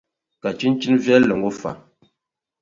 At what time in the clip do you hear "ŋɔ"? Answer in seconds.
1.39-1.49